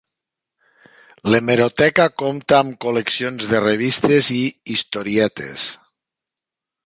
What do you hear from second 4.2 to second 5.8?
i historietes.